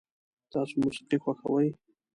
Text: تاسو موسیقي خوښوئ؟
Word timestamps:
تاسو 0.51 0.73
موسیقي 0.83 1.17
خوښوئ؟ 1.23 1.67